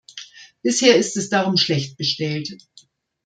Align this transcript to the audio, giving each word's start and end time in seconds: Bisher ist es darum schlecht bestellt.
Bisher 0.63 0.95
ist 0.97 1.15
es 1.15 1.29
darum 1.29 1.57
schlecht 1.57 1.95
bestellt. 1.95 2.57